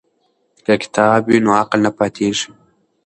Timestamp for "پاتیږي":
1.97-2.49